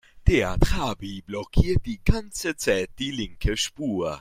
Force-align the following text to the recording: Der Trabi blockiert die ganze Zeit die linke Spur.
Der 0.25 0.57
Trabi 0.57 1.21
blockiert 1.21 1.85
die 1.85 2.01
ganze 2.03 2.55
Zeit 2.55 2.89
die 2.97 3.11
linke 3.11 3.55
Spur. 3.55 4.19